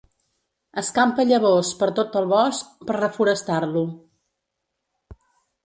Escampa 0.81 1.25
llavors 1.31 1.69
per 1.83 1.89
tot 1.99 2.17
el 2.23 2.27
bosc 2.33 2.73
per 2.89 2.97
reforestar-lo. 2.99 3.87